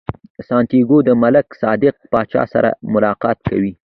سانتیاګو 0.47 0.97
د 1.03 1.09
ملک 1.23 1.47
صادق 1.61 1.95
پاچا 2.11 2.43
سره 2.53 2.69
ملاقات 2.93 3.37
کوي. 3.49 3.71